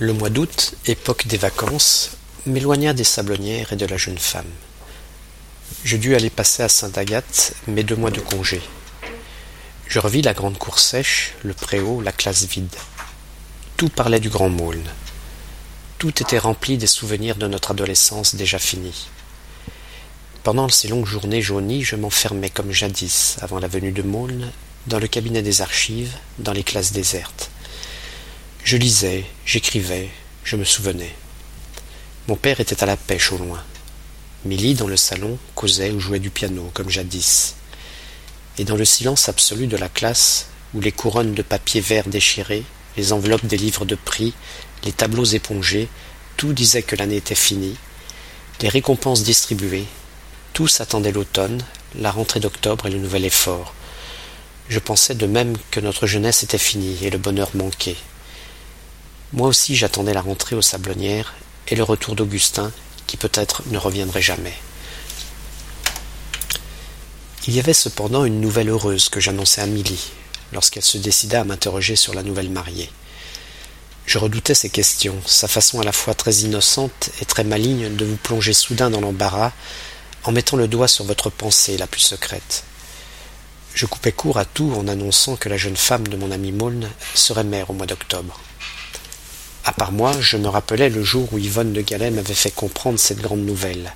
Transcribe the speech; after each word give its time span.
Le 0.00 0.12
mois 0.12 0.28
d'août, 0.28 0.74
époque 0.86 1.28
des 1.28 1.36
vacances, 1.36 2.16
m'éloigna 2.46 2.92
des 2.92 3.04
sablonnières 3.04 3.72
et 3.72 3.76
de 3.76 3.86
la 3.86 3.96
jeune 3.96 4.18
femme. 4.18 4.50
Je 5.84 5.96
dus 5.96 6.16
aller 6.16 6.30
passer 6.30 6.64
à 6.64 6.68
Sainte-Agathe 6.68 7.54
mes 7.68 7.84
deux 7.84 7.94
mois 7.94 8.10
de 8.10 8.18
congé. 8.18 8.60
Je 9.86 10.00
revis 10.00 10.20
la 10.20 10.34
grande 10.34 10.58
cour 10.58 10.80
sèche, 10.80 11.34
le 11.44 11.54
préau, 11.54 12.00
la 12.00 12.10
classe 12.10 12.44
vide. 12.44 12.74
Tout 13.76 13.88
parlait 13.88 14.18
du 14.18 14.30
grand 14.30 14.48
Maulne. 14.48 14.90
Tout 15.98 16.20
était 16.20 16.38
rempli 16.38 16.76
des 16.76 16.88
souvenirs 16.88 17.36
de 17.36 17.46
notre 17.46 17.70
adolescence 17.70 18.34
déjà 18.34 18.58
finie. 18.58 19.06
Pendant 20.42 20.68
ces 20.70 20.88
longues 20.88 21.06
journées 21.06 21.40
jaunies, 21.40 21.84
je 21.84 21.94
m'enfermais 21.94 22.50
comme 22.50 22.72
jadis, 22.72 23.36
avant 23.42 23.60
la 23.60 23.68
venue 23.68 23.92
de 23.92 24.02
Maulne, 24.02 24.50
dans 24.88 24.98
le 24.98 25.06
cabinet 25.06 25.42
des 25.42 25.62
archives, 25.62 26.16
dans 26.40 26.52
les 26.52 26.64
classes 26.64 26.90
désertes. 26.90 27.48
Je 28.64 28.78
lisais, 28.78 29.26
j'écrivais, 29.44 30.08
je 30.42 30.56
me 30.56 30.64
souvenais. 30.64 31.14
Mon 32.28 32.36
père 32.36 32.60
était 32.60 32.82
à 32.82 32.86
la 32.86 32.96
pêche 32.96 33.30
au 33.30 33.36
loin. 33.36 33.62
Milly, 34.46 34.72
dans 34.72 34.86
le 34.86 34.96
salon, 34.96 35.36
causait 35.54 35.90
ou 35.90 36.00
jouait 36.00 36.18
du 36.18 36.30
piano, 36.30 36.70
comme 36.72 36.88
jadis. 36.88 37.56
Et 38.56 38.64
dans 38.64 38.76
le 38.76 38.86
silence 38.86 39.28
absolu 39.28 39.66
de 39.66 39.76
la 39.76 39.90
classe, 39.90 40.46
où 40.72 40.80
les 40.80 40.92
couronnes 40.92 41.34
de 41.34 41.42
papier 41.42 41.82
vert 41.82 42.08
déchirées, 42.08 42.62
les 42.96 43.12
enveloppes 43.12 43.44
des 43.44 43.58
livres 43.58 43.84
de 43.84 43.96
prix, 43.96 44.32
les 44.84 44.92
tableaux 44.92 45.26
épongés, 45.26 45.90
tout 46.38 46.54
disait 46.54 46.82
que 46.82 46.96
l'année 46.96 47.16
était 47.16 47.34
finie, 47.34 47.76
les 48.62 48.70
récompenses 48.70 49.24
distribuées, 49.24 49.84
tous 50.54 50.80
attendaient 50.80 51.12
l'automne, 51.12 51.62
la 51.96 52.10
rentrée 52.10 52.40
d'octobre 52.40 52.86
et 52.86 52.90
le 52.90 52.98
nouvel 52.98 53.26
effort. 53.26 53.74
Je 54.70 54.78
pensais 54.78 55.14
de 55.14 55.26
même 55.26 55.54
que 55.70 55.80
notre 55.80 56.06
jeunesse 56.06 56.44
était 56.44 56.56
finie 56.56 56.96
et 57.04 57.10
le 57.10 57.18
bonheur 57.18 57.50
manquait. 57.52 57.98
Moi 59.34 59.48
aussi 59.48 59.74
j'attendais 59.74 60.14
la 60.14 60.20
rentrée 60.20 60.54
aux 60.54 60.62
Sablonnières 60.62 61.34
et 61.66 61.74
le 61.74 61.82
retour 61.82 62.14
d'Augustin, 62.14 62.70
qui 63.08 63.16
peut-être 63.16 63.62
ne 63.66 63.78
reviendrait 63.78 64.22
jamais. 64.22 64.54
Il 67.48 67.54
y 67.54 67.58
avait 67.58 67.74
cependant 67.74 68.24
une 68.24 68.40
nouvelle 68.40 68.68
heureuse 68.68 69.08
que 69.08 69.18
j'annonçai 69.18 69.60
à 69.60 69.66
Milly, 69.66 70.12
lorsqu'elle 70.52 70.84
se 70.84 70.98
décida 70.98 71.40
à 71.40 71.44
m'interroger 71.44 71.96
sur 71.96 72.14
la 72.14 72.22
nouvelle 72.22 72.48
mariée. 72.48 72.88
Je 74.06 74.18
redoutais 74.18 74.54
ses 74.54 74.70
questions, 74.70 75.20
sa 75.26 75.48
façon 75.48 75.80
à 75.80 75.84
la 75.84 75.90
fois 75.90 76.14
très 76.14 76.36
innocente 76.36 77.10
et 77.20 77.24
très 77.24 77.42
maligne 77.42 77.96
de 77.96 78.04
vous 78.04 78.16
plonger 78.16 78.52
soudain 78.52 78.88
dans 78.88 79.00
l'embarras 79.00 79.50
en 80.22 80.30
mettant 80.30 80.56
le 80.56 80.68
doigt 80.68 80.86
sur 80.86 81.06
votre 81.06 81.28
pensée 81.28 81.76
la 81.76 81.88
plus 81.88 82.02
secrète. 82.02 82.62
Je 83.74 83.86
coupais 83.86 84.12
court 84.12 84.38
à 84.38 84.44
tout 84.44 84.72
en 84.78 84.86
annonçant 84.86 85.34
que 85.34 85.48
la 85.48 85.56
jeune 85.56 85.76
femme 85.76 86.06
de 86.06 86.16
mon 86.16 86.30
ami 86.30 86.52
Maulne 86.52 86.88
serait 87.16 87.42
mère 87.42 87.70
au 87.70 87.72
mois 87.72 87.86
d'octobre. 87.86 88.38
À 89.66 89.72
part 89.72 89.92
moi, 89.92 90.12
je 90.20 90.36
me 90.36 90.48
rappelais 90.48 90.90
le 90.90 91.02
jour 91.02 91.32
où 91.32 91.38
Yvonne 91.38 91.72
de 91.72 91.80
Galais 91.80 92.10
m'avait 92.10 92.34
fait 92.34 92.50
comprendre 92.50 92.98
cette 92.98 93.22
grande 93.22 93.46
nouvelle. 93.46 93.94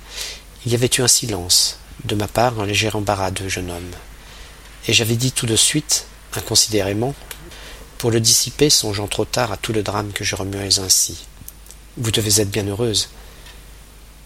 Il 0.65 0.71
y 0.71 0.75
avait 0.75 0.89
eu 0.97 1.01
un 1.01 1.07
silence, 1.07 1.77
de 2.05 2.15
ma 2.15 2.27
part 2.27 2.59
un 2.59 2.65
léger 2.65 2.89
embarras 2.91 3.29
de 3.29 3.47
jeune 3.47 3.69
homme. 3.69 3.91
Et 4.87 4.93
j'avais 4.93 5.15
dit 5.15 5.31
tout 5.31 5.45
de 5.45 5.55
suite, 5.55 6.07
inconsidérément, 6.35 7.13
pour 7.99 8.09
le 8.09 8.19
dissiper, 8.19 8.71
songeant 8.71 9.07
trop 9.07 9.25
tard 9.25 9.51
à 9.51 9.57
tout 9.57 9.71
le 9.71 9.83
drame 9.83 10.11
que 10.11 10.23
je 10.23 10.35
remuais 10.35 10.79
ainsi. 10.79 11.27
Vous 11.97 12.09
devez 12.09 12.41
être 12.41 12.49
bien 12.49 12.65
heureuse. 12.65 13.09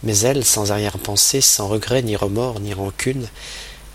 Mais 0.04 0.20
elle, 0.20 0.46
sans 0.46 0.72
arrière-pensée, 0.72 1.42
sans 1.42 1.68
regret, 1.68 2.04
ni 2.04 2.16
remords, 2.16 2.62
ni 2.62 2.74
rancune, 2.74 3.28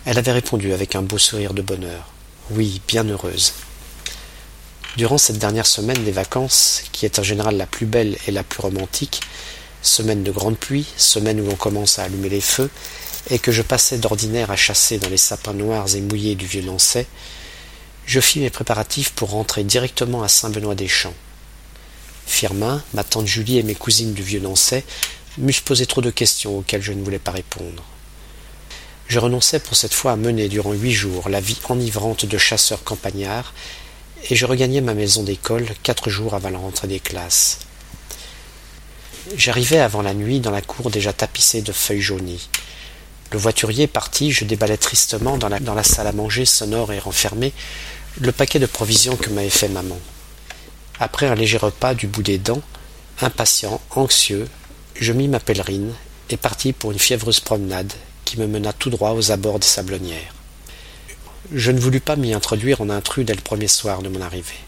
elle 0.05 0.19
avait 0.19 0.33
répondu 0.33 0.71
avec 0.73 0.95
un 0.95 1.01
beau 1.01 1.17
sourire 1.17 1.55
de 1.55 1.63
bonheur. 1.63 2.11
Oui, 2.51 2.79
bien 2.87 3.05
heureuse. 3.05 3.53
Durant 4.99 5.17
cette 5.17 5.37
dernière 5.37 5.65
semaine 5.65 6.03
des 6.03 6.11
vacances, 6.11 6.83
qui 6.91 7.05
est 7.05 7.19
en 7.19 7.23
général 7.23 7.55
la 7.55 7.65
plus 7.65 7.85
belle 7.85 8.17
et 8.27 8.31
la 8.31 8.43
plus 8.43 8.59
romantique, 8.59 9.21
semaine 9.81 10.23
de 10.23 10.31
grande 10.31 10.57
pluie, 10.57 10.87
semaine 10.97 11.39
où 11.39 11.45
l'on 11.45 11.55
commence 11.55 11.99
à 11.99 12.03
allumer 12.03 12.27
les 12.27 12.41
feux, 12.41 12.69
et 13.29 13.39
que 13.39 13.53
je 13.53 13.61
passais 13.61 13.97
d'ordinaire 13.97 14.51
à 14.51 14.57
chasser 14.57 14.97
dans 14.97 15.07
les 15.07 15.15
sapins 15.15 15.53
noirs 15.53 15.95
et 15.95 16.01
mouillés 16.01 16.35
du 16.35 16.45
vieux 16.45 16.63
Nançay, 16.63 17.07
je 18.05 18.19
fis 18.19 18.41
mes 18.41 18.49
préparatifs 18.49 19.11
pour 19.11 19.29
rentrer 19.29 19.63
directement 19.63 20.21
à 20.21 20.27
Saint-Benoît-des-Champs. 20.27 21.15
Firmin, 22.27 22.83
ma 22.93 23.05
tante 23.05 23.25
Julie 23.25 23.57
et 23.57 23.63
mes 23.63 23.75
cousines 23.75 24.13
du 24.13 24.21
vieux 24.21 24.41
Nançay 24.41 24.83
m'eussent 25.37 25.61
posé 25.61 25.85
trop 25.85 26.01
de 26.01 26.11
questions 26.11 26.57
auxquelles 26.57 26.83
je 26.83 26.91
ne 26.91 27.01
voulais 27.01 27.19
pas 27.19 27.31
répondre. 27.31 27.85
Je 29.07 29.19
renonçais 29.19 29.61
pour 29.61 29.77
cette 29.77 29.93
fois 29.93 30.11
à 30.11 30.17
mener 30.17 30.49
durant 30.49 30.73
huit 30.73 30.91
jours 30.91 31.29
la 31.29 31.39
vie 31.39 31.57
enivrante 31.69 32.25
de 32.25 32.37
chasseur 32.37 32.83
campagnard, 32.83 33.53
et 34.27 34.35
je 34.35 34.45
regagnai 34.45 34.81
ma 34.81 34.93
maison 34.93 35.23
d'école 35.23 35.67
quatre 35.83 36.09
jours 36.09 36.33
avant 36.33 36.49
la 36.49 36.57
rentrée 36.57 36.87
des 36.87 36.99
classes. 36.99 37.59
J'arrivai 39.35 39.79
avant 39.79 40.01
la 40.01 40.13
nuit 40.13 40.39
dans 40.39 40.51
la 40.51 40.61
cour 40.61 40.89
déjà 40.89 41.13
tapissée 41.13 41.61
de 41.61 41.71
feuilles 41.71 42.01
jaunies. 42.01 42.49
Le 43.31 43.37
voiturier 43.37 43.87
parti, 43.87 44.31
je 44.31 44.43
déballai 44.43 44.77
tristement 44.77 45.37
dans 45.37 45.49
la, 45.49 45.59
dans 45.59 45.75
la 45.75 45.83
salle 45.83 46.07
à 46.07 46.11
manger 46.11 46.45
sonore 46.45 46.91
et 46.93 46.99
renfermée 46.99 47.53
le 48.19 48.31
paquet 48.31 48.59
de 48.59 48.65
provisions 48.65 49.15
que 49.15 49.29
m'avait 49.29 49.49
fait 49.49 49.69
maman. 49.69 49.99
Après 50.99 51.27
un 51.27 51.35
léger 51.35 51.57
repas 51.57 51.93
du 51.93 52.07
bout 52.07 52.23
des 52.23 52.37
dents, 52.39 52.61
impatient, 53.21 53.79
anxieux, 53.91 54.47
je 54.95 55.13
mis 55.13 55.27
ma 55.27 55.39
pèlerine 55.39 55.93
et 56.29 56.37
partis 56.37 56.73
pour 56.73 56.91
une 56.91 56.99
fiévreuse 56.99 57.39
promenade 57.39 57.93
qui 58.25 58.39
me 58.39 58.47
mena 58.47 58.73
tout 58.73 58.89
droit 58.89 59.11
aux 59.11 59.31
abords 59.31 59.59
des 59.59 59.67
sablonnières. 59.67 60.38
Je 61.53 61.71
ne 61.71 61.79
voulus 61.79 61.99
pas 61.99 62.15
m'y 62.15 62.33
introduire 62.33 62.81
en 62.81 62.89
intrus 62.89 63.25
dès 63.25 63.33
le 63.33 63.41
premier 63.41 63.67
soir 63.67 64.03
de 64.03 64.09
mon 64.09 64.21
arrivée. 64.21 64.59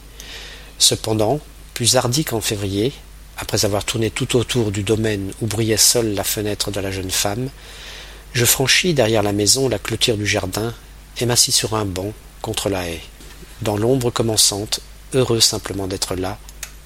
Cependant, 0.80 1.40
plus 1.76 1.96
hardi 1.96 2.26
qu'en 2.26 2.42
février, 2.42 2.92
après 3.38 3.66
avoir 3.66 3.86
tourné 3.86 4.10
tout 4.10 4.36
autour 4.36 4.72
du 4.72 4.82
domaine 4.82 5.32
où 5.42 5.46
brillait 5.46 5.78
seule 5.78 6.16
la 6.16 6.24
fenêtre 6.24 6.72
de 6.72 6.80
la 6.80 6.92
jeune 6.92 7.12
femme, 7.12 7.50
je 8.34 8.46
franchis 8.46 8.96
derrière 8.96 9.22
la 9.22 9.32
maison 9.32 9.70
la 9.70 9.78
clôture 9.78 10.18
du 10.18 10.26
jardin 10.26 10.74
et 11.20 11.28
m'assis 11.28 11.52
sur 11.52 11.76
un 11.76 11.86
banc 11.86 12.14
contre 12.42 12.70
la 12.70 12.88
haie, 12.90 13.02
dans 13.62 13.78
l'ombre 13.78 14.10
commençante, 14.10 14.80
heureux 15.14 15.40
simplement 15.40 15.86
d'être 15.86 16.16
là, 16.16 16.40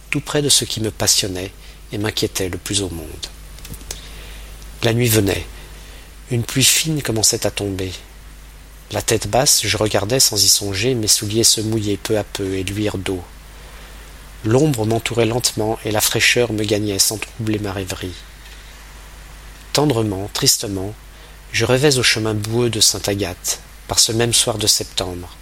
tout 0.09 0.19
près 0.19 0.41
de 0.41 0.50
ce 0.50 0.66
qui 0.66 0.81
me 0.81 0.91
passionnait 0.91 1.51
et 1.94 1.97
m'inquiétait 1.97 2.50
le 2.50 2.57
plus 2.57 2.81
au 2.81 2.89
monde. 2.89 3.27
La 4.83 4.94
nuit 4.94 5.07
venait. 5.07 5.45
Une 6.31 6.44
pluie 6.44 6.63
fine 6.63 7.01
commençait 7.01 7.45
à 7.45 7.51
tomber. 7.51 7.91
La 8.91 9.01
tête 9.01 9.28
basse, 9.28 9.62
je 9.66 9.78
regardais 9.78 10.19
sans 10.19 10.44
y 10.44 10.47
songer 10.47 10.94
mes 10.94 11.07
souliers 11.07 11.44
se 11.44 11.62
mouiller 11.62 11.97
peu 11.97 12.18
à 12.18 12.23
peu 12.23 12.53
et 12.56 12.63
luire 12.63 12.97
d'eau. 12.97 13.23
L'ombre 14.44 14.85
m'entourait 14.85 15.25
lentement 15.25 15.79
et 15.85 15.91
la 15.91 16.01
fraîcheur 16.01 16.53
me 16.53 16.63
gagnait 16.63 17.00
sans 17.00 17.18
troubler 17.18 17.57
ma 17.57 17.74
rêverie. 17.74 18.13
Tendrement, 19.74 20.29
tristement, 20.34 20.94
je 21.51 21.66
rêvais 21.66 21.97
au 21.97 22.03
chemin 22.03 22.35
boueux 22.35 22.69
de 22.69 22.79
Sainte-Agathe, 22.79 23.59
par 23.88 23.97
ce 23.97 24.12
même 24.12 24.34
soir 24.34 24.57
de 24.59 24.68
septembre. 24.68 25.35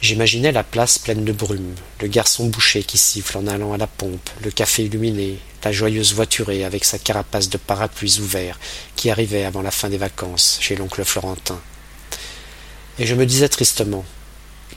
J'imaginais 0.00 0.50
la 0.50 0.64
place 0.64 0.98
pleine 0.98 1.26
de 1.26 1.32
brume, 1.32 1.74
le 2.00 2.08
garçon 2.08 2.46
bouché 2.46 2.82
qui 2.82 2.96
siffle 2.96 3.36
en 3.36 3.46
allant 3.46 3.74
à 3.74 3.76
la 3.76 3.86
pompe, 3.86 4.30
le 4.42 4.50
café 4.50 4.84
illuminé, 4.84 5.38
la 5.62 5.72
joyeuse 5.72 6.14
voiturée 6.14 6.64
avec 6.64 6.86
sa 6.86 6.98
carapace 6.98 7.50
de 7.50 7.58
parapluies 7.58 8.18
ouverts 8.18 8.58
qui 8.96 9.10
arrivait 9.10 9.44
avant 9.44 9.60
la 9.60 9.70
fin 9.70 9.90
des 9.90 9.98
vacances 9.98 10.56
chez 10.62 10.74
l'oncle 10.74 11.04
Florentin. 11.04 11.60
Et 13.00 13.06
je 13.06 13.14
me 13.14 13.24
disais 13.24 13.48
tristement 13.48 14.04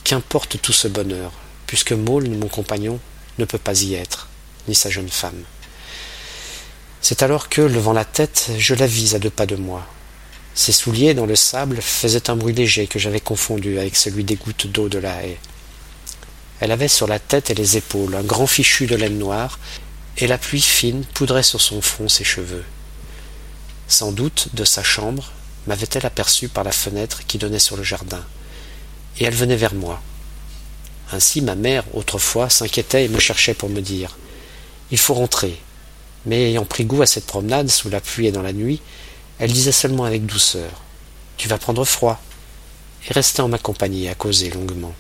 Qu'importe 0.06 0.60
tout 0.62 0.72
ce 0.72 0.88
bonheur, 0.88 1.34
puisque 1.68 1.92
Maule, 1.92 2.30
mon 2.30 2.48
compagnon, 2.48 3.00
ne 3.38 3.44
peut 3.44 3.58
pas 3.58 3.82
y 3.82 3.96
être, 3.96 4.30
ni 4.70 4.76
sa 4.76 4.90
jeune 4.90 5.10
femme. 5.10 5.44
C'est 7.02 7.22
alors 7.22 7.50
que, 7.50 7.62
levant 7.62 7.92
la 7.92 8.06
tête, 8.06 8.52
je 8.58 8.76
la 8.76 8.88
vis 8.88 9.14
à 9.14 9.20
deux 9.20 9.30
pas 9.30 9.46
de 9.46 9.58
moi. 9.58 9.86
Ses 10.56 10.72
souliers 10.72 11.14
dans 11.14 11.26
le 11.26 11.36
sable 11.36 11.82
faisaient 11.82 12.30
un 12.30 12.38
bruit 12.38 12.54
léger 12.54 12.88
que 12.88 12.98
j'avais 12.98 13.20
confondu 13.20 13.78
avec 13.78 13.98
celui 13.98 14.24
des 14.24 14.36
gouttes 14.36 14.68
d'eau 14.68 14.88
de 14.88 15.00
la 15.00 15.26
haie. 15.26 15.38
Elle 16.62 16.72
avait 16.72 16.88
sur 16.88 17.08
la 17.08 17.20
tête 17.20 17.50
et 17.50 17.56
les 17.56 17.76
épaules 17.76 18.16
un 18.16 18.24
grand 18.24 18.48
fichu 18.48 18.88
de 18.88 18.96
laine 18.96 19.20
noire, 19.20 19.60
et 20.18 20.28
la 20.28 20.38
pluie 20.38 20.62
fine 20.62 21.04
poudrait 21.14 21.44
sur 21.44 21.60
son 21.60 21.82
front 21.82 22.08
ses 22.08 22.24
cheveux. 22.24 22.64
Sans 23.90 24.14
doute, 24.14 24.48
de 24.54 24.64
sa 24.64 24.82
chambre, 24.82 25.34
m'avait-elle 25.68 26.06
aperçu 26.06 26.50
par 26.50 26.64
la 26.64 26.72
fenêtre 26.72 27.26
qui 27.26 27.38
donnait 27.38 27.60
sur 27.60 27.78
le 27.78 27.84
jardin, 27.84 28.24
et 29.20 29.26
elle 29.26 29.36
venait 29.36 29.56
vers 29.56 29.74
moi. 29.74 30.02
Ainsi 31.12 31.42
ma 31.42 31.56
mère, 31.56 31.84
autrefois, 31.94 32.50
s'inquiétait 32.50 33.06
et 33.06 33.10
me 33.10 33.20
cherchait 33.20 33.54
pour 33.54 33.70
me 33.70 33.82
dire 33.82 34.18
Il 34.92 34.98
faut 34.98 35.14
rentrer. 35.14 35.60
Mais 36.26 36.50
ayant 36.50 36.66
pris 36.66 36.86
goût 36.86 37.02
à 37.02 37.06
cette 37.06 37.26
promenade 37.26 37.70
sous 37.70 37.90
la 37.90 38.00
pluie 38.00 38.28
et 38.28 38.32
dans 38.32 38.42
la 38.42 38.54
nuit, 38.54 38.82
elle 39.40 39.52
disait 39.52 39.72
seulement 39.72 40.06
avec 40.06 40.26
douceur 40.26 40.82
Tu 41.38 41.48
vas 41.48 41.58
prendre 41.58 41.84
froid 41.86 42.20
et 43.08 43.14
restait 43.14 43.42
en 43.42 43.50
ma 43.50 43.58
compagnie 43.58 44.08
à 44.08 44.16
causer 44.16 44.50
longuement. 44.50 44.94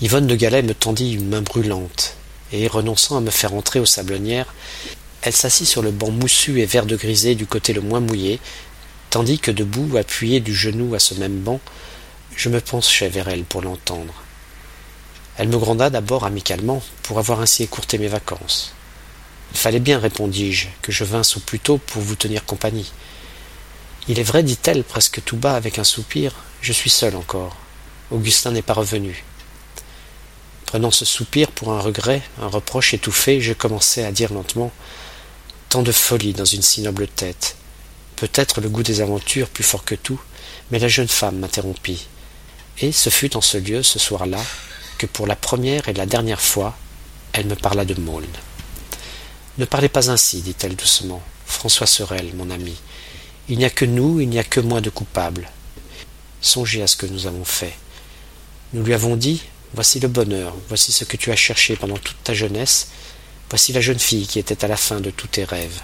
Yvonne 0.00 0.28
de 0.28 0.36
Galais 0.36 0.62
me 0.62 0.74
tendit 0.74 1.14
une 1.14 1.28
main 1.28 1.42
brûlante, 1.42 2.14
et, 2.52 2.68
renonçant 2.68 3.16
à 3.16 3.20
me 3.20 3.30
faire 3.30 3.54
entrer 3.54 3.80
aux 3.80 3.86
sablonnières, 3.86 4.54
elle 5.22 5.34
s'assit 5.34 5.66
sur 5.66 5.82
le 5.82 5.90
banc 5.90 6.10
moussu 6.10 6.60
et 6.60 6.66
vert 6.66 6.86
de 6.86 6.96
grisé 6.96 7.34
du 7.34 7.46
côté 7.46 7.72
le 7.72 7.80
moins 7.80 8.00
mouillé, 8.00 8.40
tandis 9.10 9.38
que 9.38 9.50
debout, 9.50 9.96
appuyé 9.96 10.40
du 10.40 10.54
genou 10.54 10.94
à 10.94 10.98
ce 10.98 11.14
même 11.14 11.40
banc, 11.40 11.60
je 12.36 12.48
me 12.48 12.60
penchais 12.60 13.08
vers 13.08 13.28
elle 13.28 13.44
pour 13.44 13.62
l'entendre. 13.62 14.14
Elle 15.36 15.48
me 15.48 15.58
gronda 15.58 15.90
d'abord 15.90 16.24
amicalement 16.24 16.82
pour 17.02 17.18
avoir 17.18 17.40
ainsi 17.40 17.62
écourté 17.62 17.98
mes 17.98 18.08
vacances. 18.08 18.74
Il 19.52 19.58
fallait 19.58 19.80
bien, 19.80 19.98
répondis-je, 19.98 20.68
que 20.82 20.92
je 20.92 21.04
vinsse 21.04 21.36
au 21.36 21.40
plus 21.40 21.58
tôt 21.58 21.78
pour 21.78 22.02
vous 22.02 22.16
tenir 22.16 22.44
compagnie. 22.44 22.92
Il 24.08 24.18
est 24.18 24.24
vrai, 24.24 24.42
dit-elle 24.42 24.84
presque 24.84 25.22
tout 25.24 25.36
bas 25.36 25.54
avec 25.54 25.78
un 25.78 25.84
soupir, 25.84 26.32
je 26.60 26.72
suis 26.72 26.90
seul 26.90 27.16
encore. 27.16 27.56
Augustin 28.10 28.52
n'est 28.52 28.62
pas 28.62 28.74
revenu. 28.74 29.24
Prenant 30.66 30.90
ce 30.90 31.04
soupir 31.04 31.50
pour 31.50 31.72
un 31.72 31.80
regret, 31.80 32.22
un 32.40 32.48
reproche 32.48 32.94
étouffé, 32.94 33.40
je 33.40 33.52
commençai 33.52 34.04
à 34.04 34.12
dire 34.12 34.32
lentement 34.32 34.70
Tant 35.68 35.82
de 35.82 35.92
folie 35.92 36.32
dans 36.32 36.46
une 36.46 36.62
si 36.62 36.80
noble 36.80 37.06
tête. 37.06 37.56
Peut-être 38.16 38.62
le 38.62 38.70
goût 38.70 38.82
des 38.82 39.02
aventures 39.02 39.50
plus 39.50 39.64
fort 39.64 39.84
que 39.84 39.94
tout, 39.94 40.20
mais 40.70 40.78
la 40.78 40.88
jeune 40.88 41.08
femme 41.08 41.38
m'interrompit. 41.38 42.06
Et 42.78 42.90
ce 42.90 43.10
fut 43.10 43.36
en 43.36 43.42
ce 43.42 43.58
lieu, 43.58 43.82
ce 43.82 43.98
soir-là, 43.98 44.40
que 44.96 45.04
pour 45.04 45.26
la 45.26 45.36
première 45.36 45.88
et 45.88 45.92
la 45.92 46.06
dernière 46.06 46.40
fois, 46.40 46.74
elle 47.34 47.46
me 47.46 47.54
parla 47.54 47.84
de 47.84 48.00
Maulne. 48.00 48.26
Ne 49.58 49.66
parlez 49.66 49.90
pas 49.90 50.10
ainsi, 50.10 50.40
dit-elle 50.40 50.74
doucement. 50.74 51.22
François 51.44 51.86
Sorel, 51.86 52.32
mon 52.34 52.50
ami. 52.50 52.74
Il 53.50 53.58
n'y 53.58 53.64
a 53.66 53.70
que 53.70 53.84
nous, 53.84 54.20
il 54.20 54.28
n'y 54.28 54.38
a 54.38 54.44
que 54.44 54.60
moi 54.60 54.80
de 54.80 54.90
coupables. 54.90 55.50
Songez 56.40 56.82
à 56.82 56.86
ce 56.86 56.96
que 56.96 57.06
nous 57.06 57.26
avons 57.26 57.44
fait. 57.44 57.76
Nous 58.72 58.82
lui 58.82 58.94
avons 58.94 59.16
dit 59.16 59.42
Voici 59.74 60.00
le 60.00 60.08
bonheur, 60.08 60.54
voici 60.68 60.92
ce 60.92 61.04
que 61.04 61.18
tu 61.18 61.30
as 61.30 61.36
cherché 61.36 61.76
pendant 61.76 61.98
toute 61.98 62.22
ta 62.24 62.32
jeunesse, 62.32 62.88
voici 63.48 63.72
la 63.72 63.80
jeune 63.80 63.98
fille 63.98 64.26
qui 64.26 64.38
était 64.38 64.64
à 64.64 64.68
la 64.68 64.76
fin 64.76 65.00
de 65.00 65.10
tous 65.10 65.28
tes 65.28 65.44
rêves. 65.44 65.80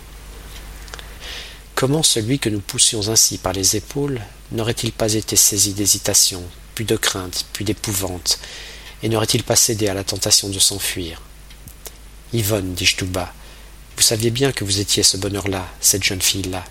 Comment 1.74 2.02
celui 2.02 2.38
que 2.38 2.48
nous 2.48 2.60
poussions 2.60 3.08
ainsi 3.08 3.38
par 3.38 3.52
les 3.52 3.76
épaules 3.76 4.20
n'aurait-il 4.52 4.92
pas 4.92 5.12
été 5.14 5.36
saisi 5.36 5.72
d'hésitation, 5.72 6.42
puis 6.74 6.84
de 6.84 6.96
crainte, 6.96 7.46
puis 7.52 7.64
d'épouvante, 7.64 8.38
et 9.02 9.08
n'aurait-il 9.08 9.42
pas 9.42 9.56
cédé 9.56 9.88
à 9.88 9.94
la 9.94 10.04
tentation 10.04 10.48
de 10.48 10.58
s'enfuir? 10.58 11.20
Yvonne, 12.32 12.74
dis-je 12.74 12.96
tout 12.96 13.06
bas, 13.06 13.32
vous 13.96 14.02
saviez 14.02 14.30
bien 14.30 14.52
que 14.52 14.64
vous 14.64 14.80
étiez 14.80 15.02
ce 15.02 15.16
bonheur-là, 15.16 15.66
cette 15.80 16.02
jeune 16.02 16.22
fille-là. 16.22 16.64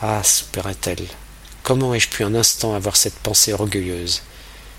Ah, 0.00 0.22
soupirait-elle, 0.22 1.06
comment 1.62 1.94
ai-je 1.94 2.08
pu 2.08 2.22
un 2.22 2.34
instant 2.34 2.74
avoir 2.74 2.96
cette 2.96 3.18
pensée 3.18 3.52
orgueilleuse? 3.52 4.22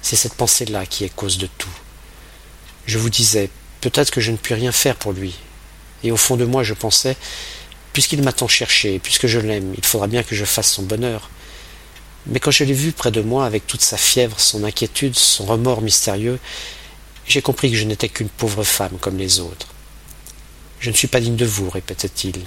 C'est 0.01 0.15
cette 0.15 0.35
pensée-là 0.35 0.85
qui 0.85 1.03
est 1.03 1.15
cause 1.15 1.37
de 1.37 1.47
tout. 1.57 1.69
Je 2.85 2.97
vous 2.97 3.09
disais, 3.09 3.49
peut-être 3.81 4.11
que 4.11 4.21
je 4.21 4.31
ne 4.31 4.37
puis 4.37 4.53
rien 4.53 4.71
faire 4.71 4.95
pour 4.95 5.13
lui. 5.13 5.35
Et 6.03 6.11
au 6.11 6.17
fond 6.17 6.37
de 6.37 6.45
moi, 6.45 6.63
je 6.63 6.73
pensais, 6.73 7.17
puisqu'il 7.93 8.21
m'a 8.23 8.33
tant 8.33 8.47
cherché, 8.47 8.99
puisque 8.99 9.27
je 9.27 9.39
l'aime, 9.39 9.73
il 9.77 9.85
faudra 9.85 10.07
bien 10.07 10.23
que 10.23 10.35
je 10.35 10.45
fasse 10.45 10.71
son 10.71 10.83
bonheur. 10.83 11.29
Mais 12.25 12.39
quand 12.39 12.51
je 12.51 12.63
l'ai 12.63 12.73
vu 12.73 12.91
près 12.91 13.11
de 13.11 13.21
moi, 13.21 13.45
avec 13.45 13.65
toute 13.67 13.81
sa 13.81 13.97
fièvre, 13.97 14.39
son 14.39 14.63
inquiétude, 14.63 15.15
son 15.15 15.45
remords 15.45 15.81
mystérieux, 15.81 16.39
j'ai 17.27 17.41
compris 17.41 17.71
que 17.71 17.77
je 17.77 17.85
n'étais 17.85 18.09
qu'une 18.09 18.29
pauvre 18.29 18.63
femme 18.63 18.97
comme 18.99 19.17
les 19.17 19.39
autres. 19.39 19.67
Je 20.79 20.89
ne 20.89 20.95
suis 20.95 21.07
pas 21.07 21.19
digne 21.19 21.35
de 21.35 21.45
vous, 21.45 21.69
répétait-il, 21.69 22.39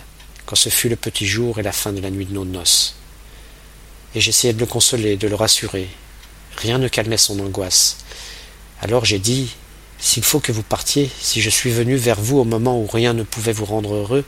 quand 0.46 0.56
ce 0.56 0.68
fut 0.68 0.88
le 0.88 0.96
petit 0.96 1.26
jour 1.26 1.58
et 1.58 1.62
la 1.62 1.72
fin 1.72 1.92
de 1.92 2.00
la 2.00 2.10
nuit 2.10 2.26
de 2.26 2.32
nos 2.34 2.44
noces. 2.44 2.96
Et 4.14 4.20
j'essayais 4.20 4.52
de 4.52 4.60
le 4.60 4.66
consoler, 4.66 5.16
de 5.16 5.28
le 5.28 5.34
rassurer. 5.34 5.88
Rien 6.56 6.78
ne 6.78 6.88
calmait 6.88 7.16
son 7.16 7.38
angoisse. 7.40 7.98
Alors 8.80 9.04
j'ai 9.04 9.18
dit 9.18 9.54
S'il 10.02 10.24
faut 10.24 10.40
que 10.40 10.50
vous 10.50 10.64
partiez, 10.64 11.12
si 11.20 11.40
je 11.40 11.48
suis 11.48 11.70
venu 11.70 11.94
vers 11.94 12.20
vous 12.20 12.38
au 12.38 12.44
moment 12.44 12.78
où 12.78 12.88
rien 12.88 13.12
ne 13.12 13.22
pouvait 13.22 13.52
vous 13.52 13.64
rendre 13.64 13.94
heureux, 13.94 14.24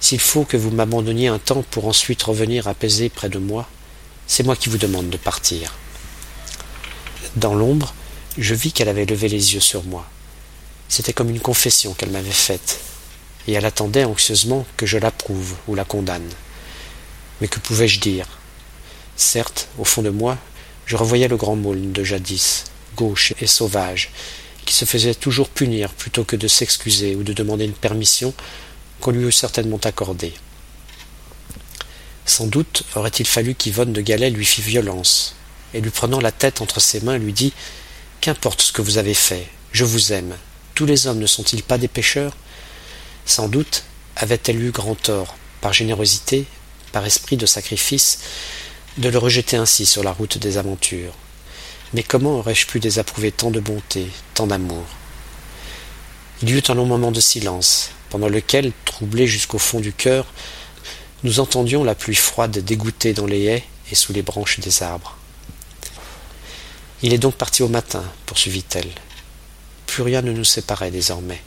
s'il 0.00 0.18
faut 0.18 0.44
que 0.44 0.56
vous 0.56 0.70
m'abandonniez 0.70 1.28
un 1.28 1.38
temps 1.38 1.62
pour 1.70 1.86
ensuite 1.86 2.22
revenir 2.22 2.66
apaisé 2.66 3.10
près 3.10 3.28
de 3.28 3.38
moi, 3.38 3.68
c'est 4.26 4.42
moi 4.42 4.56
qui 4.56 4.70
vous 4.70 4.78
demande 4.78 5.10
de 5.10 5.18
partir. 5.18 5.74
Dans 7.36 7.54
l'ombre, 7.54 7.94
je 8.38 8.54
vis 8.54 8.72
qu'elle 8.72 8.88
avait 8.88 9.04
levé 9.04 9.28
les 9.28 9.52
yeux 9.52 9.60
sur 9.60 9.84
moi. 9.84 10.08
C'était 10.88 11.12
comme 11.12 11.28
une 11.28 11.40
confession 11.40 11.92
qu'elle 11.92 12.10
m'avait 12.10 12.30
faite, 12.30 12.80
et 13.46 13.52
elle 13.52 13.66
attendait 13.66 14.04
anxieusement 14.04 14.66
que 14.78 14.86
je 14.86 14.96
l'approuve 14.96 15.56
ou 15.68 15.74
la 15.74 15.84
condamne. 15.84 16.30
Mais 17.42 17.48
que 17.48 17.60
pouvais-je 17.60 18.00
dire? 18.00 18.26
Certes, 19.16 19.68
au 19.76 19.84
fond 19.84 20.00
de 20.00 20.10
moi, 20.10 20.38
je 20.86 20.96
revoyais 20.96 21.28
le 21.28 21.36
grand 21.36 21.54
Maulne 21.54 21.92
de 21.92 22.02
jadis, 22.02 22.64
gauche 22.96 23.34
et 23.42 23.46
sauvage, 23.46 24.10
qui 24.66 24.74
se 24.74 24.84
faisait 24.84 25.14
toujours 25.14 25.48
punir 25.48 25.94
plutôt 25.94 26.24
que 26.24 26.36
de 26.36 26.48
s'excuser 26.48 27.14
ou 27.14 27.22
de 27.22 27.32
demander 27.32 27.64
une 27.64 27.72
permission 27.72 28.34
qu'on 29.00 29.12
lui 29.12 29.26
eût 29.26 29.32
certainement 29.32 29.80
accordée. 29.84 30.34
Sans 32.26 32.46
doute 32.46 32.82
aurait-il 32.96 33.26
fallu 33.26 33.54
qu'Yvonne 33.54 33.92
de 33.92 34.00
Galais 34.00 34.30
lui 34.30 34.44
fît 34.44 34.60
violence, 34.60 35.36
et 35.72 35.80
lui 35.80 35.90
prenant 35.90 36.20
la 36.20 36.32
tête 36.32 36.60
entre 36.60 36.80
ses 36.80 37.00
mains, 37.00 37.16
lui 37.16 37.32
dit 37.32 37.52
Qu'importe 38.20 38.60
ce 38.60 38.72
que 38.72 38.82
vous 38.82 38.98
avez 38.98 39.14
fait, 39.14 39.46
je 39.72 39.84
vous 39.84 40.12
aime. 40.12 40.36
Tous 40.74 40.86
les 40.86 41.06
hommes 41.06 41.20
ne 41.20 41.26
sont-ils 41.26 41.62
pas 41.62 41.78
des 41.78 41.88
pécheurs 41.88 42.36
Sans 43.24 43.48
doute 43.48 43.84
avait-elle 44.16 44.60
eu 44.60 44.72
grand 44.72 44.96
tort, 44.96 45.36
par 45.60 45.72
générosité, 45.72 46.44
par 46.90 47.06
esprit 47.06 47.36
de 47.36 47.46
sacrifice, 47.46 48.18
de 48.98 49.08
le 49.08 49.18
rejeter 49.18 49.56
ainsi 49.56 49.86
sur 49.86 50.02
la 50.02 50.12
route 50.12 50.38
des 50.38 50.58
aventures. 50.58 51.14
Mais 51.94 52.02
comment 52.02 52.38
aurais-je 52.38 52.66
pu 52.66 52.80
désapprouver 52.80 53.32
tant 53.32 53.50
de 53.50 53.60
bonté, 53.60 54.08
tant 54.34 54.46
d'amour? 54.46 54.84
Il 56.42 56.50
y 56.50 56.52
eut 56.52 56.62
un 56.68 56.74
long 56.74 56.86
moment 56.86 57.12
de 57.12 57.20
silence, 57.20 57.90
pendant 58.10 58.28
lequel, 58.28 58.72
troublé 58.84 59.26
jusqu'au 59.26 59.58
fond 59.58 59.80
du 59.80 59.92
cœur, 59.92 60.26
nous 61.22 61.40
entendions 61.40 61.84
la 61.84 61.94
pluie 61.94 62.14
froide 62.14 62.58
dégoûter 62.58 63.14
dans 63.14 63.26
les 63.26 63.44
haies 63.44 63.64
et 63.90 63.94
sous 63.94 64.12
les 64.12 64.22
branches 64.22 64.60
des 64.60 64.82
arbres. 64.82 65.16
Il 67.02 67.12
est 67.14 67.18
donc 67.18 67.34
parti 67.36 67.62
au 67.62 67.68
matin, 67.68 68.04
poursuivit-elle. 68.26 68.90
Plus 69.86 70.02
rien 70.02 70.22
ne 70.22 70.32
nous 70.32 70.44
séparait 70.44 70.90
désormais. 70.90 71.40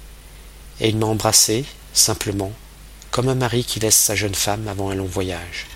Et 0.80 0.90
il 0.90 0.98
m'a 0.98 1.06
embrassé, 1.06 1.66
simplement, 1.94 2.52
comme 3.12 3.30
un 3.30 3.36
mari 3.36 3.64
qui 3.64 3.80
laisse 3.80 3.98
sa 3.98 4.16
jeune 4.16 4.36
femme 4.36 4.68
avant 4.68 4.90
un 4.90 4.96
long 4.96 5.06
voyage. 5.06 5.68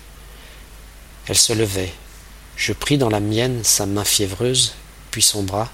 Elle 1.26 1.38
se 1.38 1.52
levait. 1.52 1.92
Je 2.56 2.72
pris 2.72 2.98
dans 2.98 3.10
la 3.10 3.20
mienne 3.20 3.62
sa 3.64 3.86
main 3.86 4.04
fiévreuse, 4.04 4.74
puis 5.10 5.22
son 5.22 5.42
bras, 5.42 5.70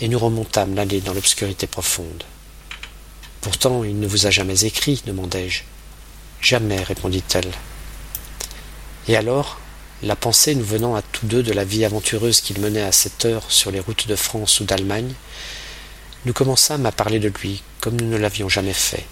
et 0.00 0.08
nous 0.08 0.18
remontâmes 0.18 0.74
l'allée 0.74 1.00
dans 1.00 1.14
l'obscurité 1.14 1.66
profonde. 1.66 2.24
Pourtant, 3.40 3.84
il 3.84 3.98
ne 3.98 4.06
vous 4.06 4.26
a 4.26 4.30
jamais 4.30 4.64
écrit, 4.64 5.02
demandai-je. 5.06 5.62
Jamais, 6.40 6.82
répondit-elle. 6.82 7.50
Et 9.08 9.16
alors, 9.16 9.60
la 10.02 10.16
pensée 10.16 10.54
nous 10.54 10.64
venant 10.64 10.94
à 10.94 11.02
tous 11.02 11.26
deux 11.26 11.42
de 11.42 11.52
la 11.52 11.64
vie 11.64 11.84
aventureuse 11.84 12.40
qu'il 12.40 12.60
menait 12.60 12.82
à 12.82 12.92
cette 12.92 13.26
heure 13.26 13.44
sur 13.50 13.70
les 13.70 13.80
routes 13.80 14.08
de 14.08 14.16
France 14.16 14.60
ou 14.60 14.64
d'Allemagne, 14.64 15.12
nous 16.24 16.32
commençâmes 16.32 16.86
à 16.86 16.92
parler 16.92 17.18
de 17.18 17.28
lui 17.28 17.62
comme 17.80 18.00
nous 18.00 18.06
ne 18.06 18.16
l'avions 18.16 18.48
jamais 18.48 18.72
fait. 18.72 19.06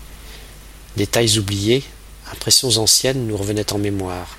Détails 0.96 1.38
oubliés, 1.38 1.84
impressions 2.32 2.78
anciennes 2.78 3.26
nous 3.26 3.36
revenaient 3.36 3.72
en 3.72 3.78
mémoire, 3.78 4.37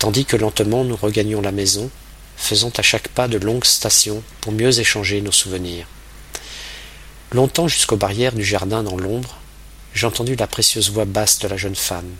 tandis 0.00 0.24
que 0.24 0.36
lentement 0.36 0.82
nous 0.82 0.96
regagnions 0.96 1.42
la 1.42 1.52
maison, 1.52 1.90
faisant 2.36 2.72
à 2.78 2.82
chaque 2.82 3.08
pas 3.08 3.28
de 3.28 3.36
longues 3.36 3.66
stations 3.66 4.22
pour 4.40 4.50
mieux 4.50 4.80
échanger 4.80 5.20
nos 5.20 5.30
souvenirs. 5.30 5.86
Longtemps 7.32 7.68
jusqu'aux 7.68 7.98
barrières 7.98 8.32
du 8.32 8.42
jardin 8.42 8.82
dans 8.82 8.96
l'ombre, 8.96 9.36
j'entendis 9.94 10.36
la 10.36 10.46
précieuse 10.46 10.90
voix 10.90 11.04
basse 11.04 11.38
de 11.40 11.48
la 11.48 11.58
jeune 11.58 11.76
femme. 11.76 12.10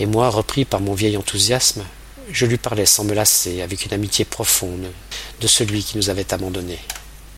Et 0.00 0.06
moi, 0.06 0.28
repris 0.28 0.64
par 0.64 0.80
mon 0.80 0.94
vieil 0.94 1.16
enthousiasme, 1.16 1.84
je 2.32 2.44
lui 2.44 2.58
parlais 2.58 2.86
sans 2.86 3.04
me 3.04 3.14
lasser, 3.14 3.62
avec 3.62 3.86
une 3.86 3.94
amitié 3.94 4.24
profonde, 4.24 4.90
de 5.40 5.46
celui 5.46 5.84
qui 5.84 5.96
nous 5.96 6.10
avait 6.10 6.34
abandonnés. 6.34 6.80